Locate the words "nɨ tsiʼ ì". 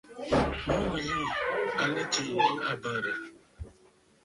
1.93-2.47